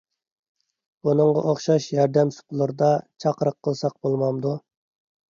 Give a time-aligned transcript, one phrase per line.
[1.07, 2.89] بۇنىڭغا ئوخشاش ياردەم سۇپىلىرىدا
[3.25, 4.55] چاقىرىق قىلساق بولمامدۇ؟